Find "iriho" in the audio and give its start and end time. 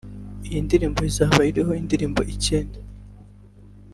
1.49-1.71